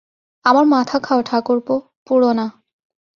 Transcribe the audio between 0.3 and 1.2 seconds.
আমার মাথা খাও